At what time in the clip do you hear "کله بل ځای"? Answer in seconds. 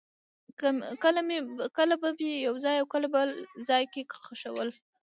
2.93-3.83